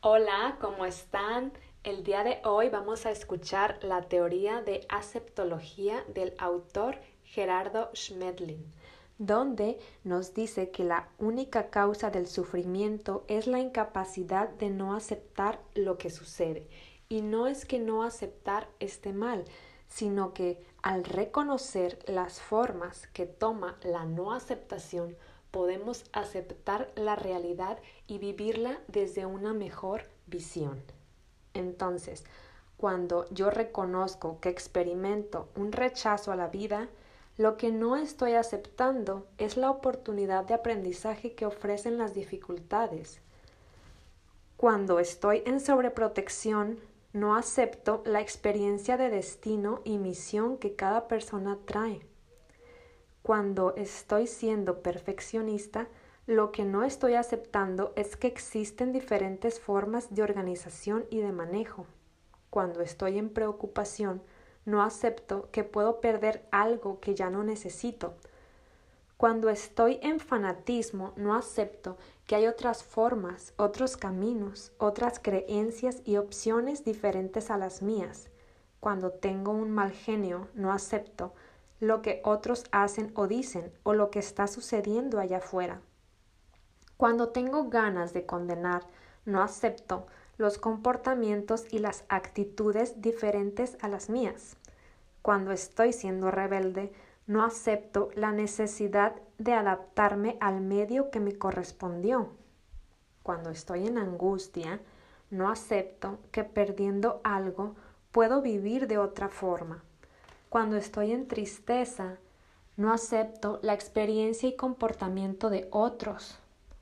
Hola, 0.00 0.58
¿cómo 0.60 0.86
están? 0.86 1.52
El 1.82 2.04
día 2.04 2.22
de 2.22 2.38
hoy 2.44 2.68
vamos 2.68 3.04
a 3.04 3.10
escuchar 3.10 3.80
la 3.82 4.02
teoría 4.02 4.62
de 4.62 4.86
aceptología 4.88 6.04
del 6.14 6.34
autor 6.38 7.00
Gerardo 7.24 7.90
Schmedlin, 7.96 8.64
donde 9.18 9.80
nos 10.04 10.34
dice 10.34 10.70
que 10.70 10.84
la 10.84 11.08
única 11.18 11.70
causa 11.70 12.10
del 12.10 12.28
sufrimiento 12.28 13.24
es 13.26 13.48
la 13.48 13.58
incapacidad 13.58 14.48
de 14.50 14.70
no 14.70 14.94
aceptar 14.94 15.58
lo 15.74 15.98
que 15.98 16.10
sucede. 16.10 16.68
Y 17.08 17.22
no 17.22 17.48
es 17.48 17.64
que 17.64 17.80
no 17.80 18.04
aceptar 18.04 18.68
esté 18.78 19.12
mal, 19.12 19.46
sino 19.88 20.32
que 20.32 20.64
al 20.80 21.02
reconocer 21.02 21.98
las 22.06 22.40
formas 22.40 23.08
que 23.08 23.26
toma 23.26 23.76
la 23.82 24.04
no 24.04 24.30
aceptación, 24.32 25.16
podemos 25.50 26.04
aceptar 26.12 26.90
la 26.94 27.16
realidad 27.16 27.78
y 28.06 28.18
vivirla 28.18 28.78
desde 28.88 29.26
una 29.26 29.52
mejor 29.52 30.04
visión. 30.26 30.82
Entonces, 31.54 32.24
cuando 32.76 33.28
yo 33.30 33.50
reconozco 33.50 34.38
que 34.40 34.48
experimento 34.48 35.48
un 35.56 35.72
rechazo 35.72 36.30
a 36.30 36.36
la 36.36 36.48
vida, 36.48 36.88
lo 37.36 37.56
que 37.56 37.70
no 37.70 37.96
estoy 37.96 38.34
aceptando 38.34 39.26
es 39.38 39.56
la 39.56 39.70
oportunidad 39.70 40.44
de 40.44 40.54
aprendizaje 40.54 41.34
que 41.34 41.46
ofrecen 41.46 41.98
las 41.98 42.14
dificultades. 42.14 43.20
Cuando 44.56 44.98
estoy 44.98 45.42
en 45.46 45.60
sobreprotección, 45.60 46.80
no 47.12 47.36
acepto 47.36 48.02
la 48.04 48.20
experiencia 48.20 48.96
de 48.96 49.08
destino 49.08 49.80
y 49.84 49.98
misión 49.98 50.58
que 50.58 50.74
cada 50.74 51.06
persona 51.06 51.58
trae. 51.64 52.07
Cuando 53.28 53.74
estoy 53.76 54.26
siendo 54.26 54.80
perfeccionista, 54.80 55.86
lo 56.26 56.50
que 56.50 56.64
no 56.64 56.82
estoy 56.82 57.12
aceptando 57.12 57.92
es 57.94 58.16
que 58.16 58.26
existen 58.26 58.90
diferentes 58.90 59.60
formas 59.60 60.14
de 60.14 60.22
organización 60.22 61.04
y 61.10 61.18
de 61.18 61.30
manejo. 61.30 61.84
Cuando 62.48 62.80
estoy 62.80 63.18
en 63.18 63.28
preocupación, 63.28 64.22
no 64.64 64.82
acepto 64.82 65.50
que 65.52 65.62
puedo 65.62 66.00
perder 66.00 66.48
algo 66.52 67.00
que 67.00 67.14
ya 67.14 67.28
no 67.28 67.44
necesito. 67.44 68.14
Cuando 69.18 69.50
estoy 69.50 69.98
en 70.00 70.20
fanatismo, 70.20 71.12
no 71.16 71.34
acepto 71.34 71.98
que 72.26 72.34
hay 72.34 72.46
otras 72.46 72.82
formas, 72.82 73.52
otros 73.58 73.98
caminos, 73.98 74.72
otras 74.78 75.18
creencias 75.18 76.00
y 76.06 76.16
opciones 76.16 76.82
diferentes 76.82 77.50
a 77.50 77.58
las 77.58 77.82
mías. 77.82 78.30
Cuando 78.80 79.10
tengo 79.10 79.52
un 79.52 79.70
mal 79.70 79.90
genio, 79.90 80.48
no 80.54 80.72
acepto 80.72 81.34
lo 81.80 82.02
que 82.02 82.20
otros 82.24 82.64
hacen 82.72 83.12
o 83.14 83.26
dicen 83.26 83.72
o 83.82 83.94
lo 83.94 84.10
que 84.10 84.18
está 84.18 84.46
sucediendo 84.46 85.20
allá 85.20 85.38
afuera. 85.38 85.80
Cuando 86.96 87.28
tengo 87.28 87.68
ganas 87.68 88.12
de 88.12 88.26
condenar, 88.26 88.82
no 89.24 89.42
acepto 89.42 90.06
los 90.36 90.58
comportamientos 90.58 91.66
y 91.70 91.78
las 91.78 92.04
actitudes 92.08 93.00
diferentes 93.00 93.76
a 93.80 93.88
las 93.88 94.08
mías. 94.08 94.56
Cuando 95.22 95.52
estoy 95.52 95.92
siendo 95.92 96.30
rebelde, 96.30 96.92
no 97.26 97.44
acepto 97.44 98.10
la 98.14 98.32
necesidad 98.32 99.14
de 99.36 99.52
adaptarme 99.52 100.38
al 100.40 100.60
medio 100.60 101.10
que 101.10 101.20
me 101.20 101.36
correspondió. 101.36 102.30
Cuando 103.22 103.50
estoy 103.50 103.86
en 103.86 103.98
angustia, 103.98 104.80
no 105.30 105.50
acepto 105.50 106.18
que 106.32 106.44
perdiendo 106.44 107.20
algo 107.22 107.74
puedo 108.12 108.40
vivir 108.40 108.86
de 108.86 108.96
otra 108.96 109.28
forma. 109.28 109.84
Cuando 110.48 110.76
estoy 110.76 111.12
en 111.12 111.28
tristeza, 111.28 112.16
no 112.78 112.90
acepto 112.92 113.58
la 113.62 113.74
experiencia 113.74 114.48
y 114.48 114.56
comportamiento 114.56 115.50
de 115.50 115.68
otros. 115.70 116.38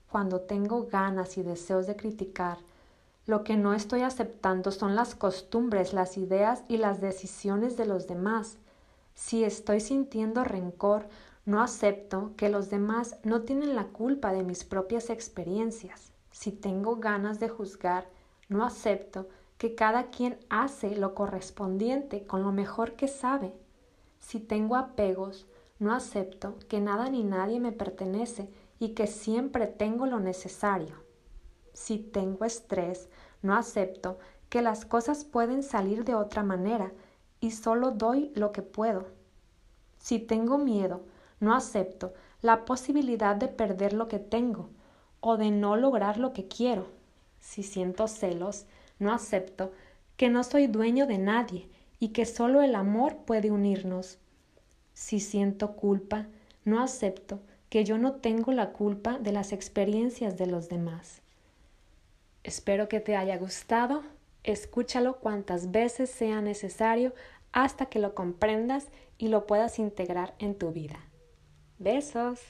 Cuando 0.09 0.41
tengo 0.41 0.87
ganas 0.87 1.37
y 1.37 1.43
deseos 1.43 1.89
de 1.89 1.97
criticar, 1.97 2.59
lo 3.27 3.43
que 3.43 3.57
no 3.57 3.75
estoy 3.75 4.03
aceptando 4.03 4.71
son 4.71 4.95
las 4.95 5.17
costumbres, 5.17 5.93
las 5.93 6.17
ideas 6.17 6.63
y 6.69 6.77
las 6.77 7.01
decisiones 7.01 7.77
de 7.77 7.87
los 7.87 8.07
demás. 8.07 8.59
Si 9.15 9.43
estoy 9.43 9.81
sintiendo 9.81 10.45
rencor, 10.45 11.09
no 11.45 11.61
acepto 11.61 12.33
que 12.37 12.51
los 12.51 12.71
demás 12.71 13.17
no 13.25 13.43
tienen 13.43 13.75
la 13.75 13.87
culpa 13.87 14.33
de 14.33 14.45
mis 14.45 14.63
propias 14.63 15.11
experiencias. 15.11 16.13
Si 16.31 16.53
tengo 16.53 16.97
ganas 16.97 17.41
de 17.41 17.49
juzgar, 17.49 18.07
no 18.49 18.65
acepto 18.65 19.27
que 19.59 19.75
cada 19.75 20.11
quien 20.11 20.39
hace 20.51 20.97
lo 20.97 21.15
correspondiente 21.15 22.27
con 22.27 22.43
lo 22.43 22.53
mejor 22.53 22.93
que 22.93 23.09
sabe. 23.09 23.55
Si 24.21 24.41
tengo 24.41 24.77
apegos, 24.77 25.47
no 25.79 25.95
acepto 25.95 26.57
que 26.69 26.81
nada 26.81 27.09
ni 27.11 27.23
nadie 27.23 27.61
me 27.61 27.73
pertenece 27.73 28.49
y 28.79 28.91
que 28.91 29.07
siempre 29.07 29.67
tengo 29.67 30.07
lo 30.07 30.21
necesario. 30.21 30.95
Si 31.73 31.99
tengo 31.99 32.45
estrés, 32.45 33.09
no 33.43 33.55
acepto 33.55 34.19
que 34.49 34.63
las 34.63 34.85
cosas 34.85 35.25
pueden 35.25 35.63
salir 35.63 36.05
de 36.05 36.15
otra 36.15 36.43
manera 36.43 36.93
y 37.41 37.51
solo 37.51 37.91
doy 37.91 38.33
lo 38.35 38.53
que 38.53 38.63
puedo. 38.63 39.07
Si 39.99 40.19
tengo 40.19 40.59
miedo, 40.59 41.03
no 41.41 41.55
acepto 41.55 42.15
la 42.41 42.65
posibilidad 42.65 43.37
de 43.37 43.49
perder 43.49 43.93
lo 43.93 44.09
que 44.09 44.19
tengo 44.19 44.71
o 45.21 45.37
de 45.37 45.51
no 45.51 45.77
lograr 45.77 46.19
lo 46.19 46.33
que 46.33 46.49
quiero. 46.49 46.87
Si 47.41 47.63
siento 47.63 48.09
celos, 48.09 48.67
no 48.99 49.13
acepto 49.13 49.73
que 50.17 50.29
no 50.29 50.43
soy 50.45 50.67
dueño 50.67 51.07
de 51.07 51.19
nadie 51.19 51.69
y 51.99 52.09
que 52.09 52.27
solo 52.27 52.63
el 52.63 52.75
amor 52.75 53.19
puede 53.27 53.51
unirnos. 53.51 54.19
Si 54.95 55.21
siento 55.21 55.77
culpa, 55.77 56.27
no 56.65 56.83
acepto 56.83 57.41
que 57.69 57.85
yo 57.85 57.99
no 57.99 58.15
tengo 58.15 58.53
la 58.53 58.73
culpa 58.73 59.19
de 59.19 59.33
las 59.33 59.53
experiencias 59.53 60.39
de 60.39 60.47
los 60.47 60.69
demás. 60.69 61.21
Espero 62.45 62.89
que 62.89 63.01
te 63.01 63.17
haya 63.17 63.37
gustado. 63.37 64.03
Escúchalo 64.45 65.17
cuantas 65.17 65.73
veces 65.73 66.11
sea 66.11 66.41
necesario 66.41 67.13
hasta 67.53 67.87
que 67.87 67.99
lo 67.99 68.15
comprendas 68.15 68.89
y 69.19 69.29
lo 69.29 69.47
puedas 69.47 69.79
integrar 69.79 70.35
en 70.39 70.55
tu 70.55 70.73
vida. 70.73 71.01
Besos. 71.79 72.41